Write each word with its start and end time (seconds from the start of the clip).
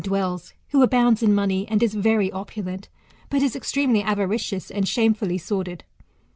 dwells, 0.03 0.55
who 0.69 0.81
abounds 0.81 1.21
in 1.21 1.31
money, 1.31 1.67
and 1.67 1.83
is 1.83 1.93
very 1.93 2.31
opulent; 2.31 2.89
but 3.29 3.41
he 3.41 3.45
is 3.45 3.55
extremely 3.55 4.01
avaricious, 4.01 4.71
and 4.71 4.87
shamefully 4.87 5.37
sordid. 5.37 5.83